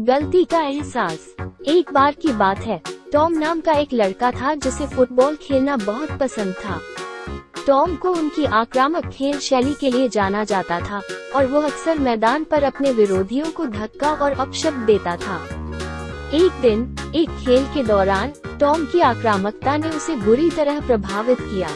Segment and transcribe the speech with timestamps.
[0.00, 1.26] गलती का एहसास।
[1.68, 2.80] एक बार की बात है,
[3.12, 6.78] टॉम नाम का एक लड़का था जिसे फुटबॉल खेलना बहुत पसंद था।
[7.66, 11.00] टॉम को उनकी आक्रामक खेल शैली के लिए जाना जाता था,
[11.36, 15.36] और वो अक्सर मैदान पर अपने विरोधियों को धक्का और अपशब्द देता था।
[16.34, 21.68] एक दिन, एक खेल के दौरान, टॉम की आक्रामकता ने उसे बुरी तरह प्रभावित किया।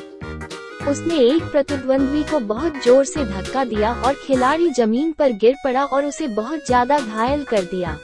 [0.88, 5.84] उसने एक प्रतिद्वंद्वी को बहुत ज़ोर से धक्का दिया और खिलाड़ी ज़मीन पर गिर पड़ा
[5.86, 7.96] और उसे बहुत ज़्यादा घायल कर दिया।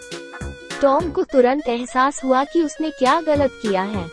[0.82, 4.04] टॉम को तुरंत एहसास हुआ कि उसने क्या गलत किया है।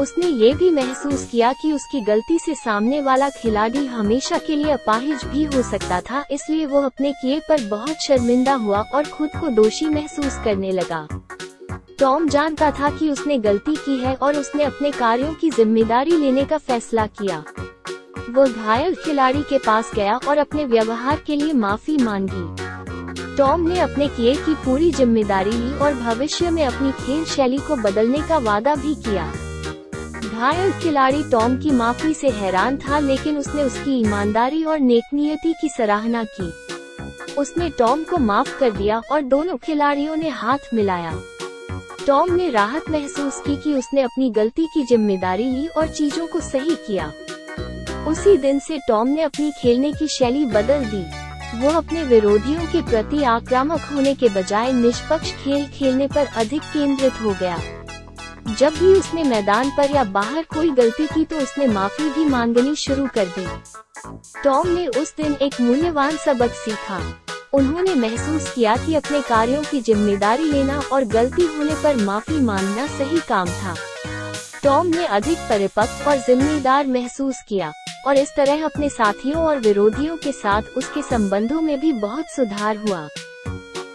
[0.00, 4.72] उसने ये भी महसूस किया कि उसकी गलती से सामने वाला खिलाड़ी हमेशा के लिए
[4.72, 9.30] अपाहिज भी हो सकता था, इसलिए वो अपने किए पर बहुत शर्मिंदा हुआ और खुद
[9.40, 11.06] को दोषी महसूस करने लगा।
[11.98, 16.44] टॉम जानता था कि उसने गलती की है और उसने अपने कार्यों की ज़िम्मेदारी लेने
[16.44, 17.42] का फैसला किया।
[18.30, 23.78] वो घायल खिलाड़ी के पास गया और अपने व्यवहार के लिए माफ़ी मांगी। टॉम ने
[23.80, 28.38] अपने किए की पूरी ज़िम्मेदारी ली और भविष्य में अपनी खेल शैली को बदलने का
[28.38, 29.26] वादा भी किया।
[30.30, 35.68] घायल खिलाड़ी टॉम की माफ़ी से हैरान था लेकिन उसने उसकी ईमानदारी और नेकनियति की
[35.68, 36.52] सराहना की।
[37.34, 41.12] उसने टॉम को माफ़ कर दिया और दोनों खिलाड़ियों ने हाथ मिलाया।
[42.06, 46.40] टॉम ने राहत महसूस की कि उसने अपनी गलती की ज़िम्मेदारी ली और चीज़ों को
[46.40, 47.12] सही किया।
[48.08, 51.02] उसी दिन से टॉम ने अपनी खेलने की शैली बदल दी।
[51.56, 57.20] वो अपने विरोधियों के प्रति आक्रामक होने के बजाय निष्पक्ष खेल खेलने पर अधिक केंद्रित
[57.22, 57.58] हो गया।
[58.50, 62.74] जब भी उसने मैदान पर या बाहर कोई गलती की तो उसने माफ़ी भी मांगनी
[62.76, 63.46] शुरू कर दी।
[64.44, 67.00] टॉम ने उस दिन एक मूल्यवान सबक सीखा।
[67.54, 72.86] उन्होंने महसूस किया कि अपने कार्यों की ज़िम्मेदारी लेना और गलती होने पर माफ़ी मांगना
[72.98, 73.74] सही काम था।
[74.62, 77.72] टॉम ने अधिक परिपक्व और जिम्मेदार महसूस किया।
[78.06, 82.76] और इस तरह अपने साथियों और विरोधियों के साथ उसके संबंधों में भी बहुत सुधार
[82.76, 83.08] हुआ।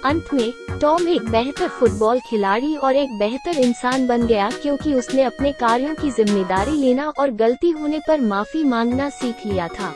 [0.03, 5.23] अंत में, टॉम एक बेहतर फुटबॉल खिलाड़ी और एक बेहतर इंसान बन गया क्योंकि उसने
[5.23, 9.93] अपने कार्यों की ज़िम्मेदारी लेना और गलती होने पर माफ़ी मांगना सीख लिया था।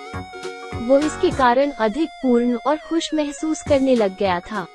[0.79, 4.65] वो इसके कारण अधिक पूर्ण और खुश महसूस करने लग गया था।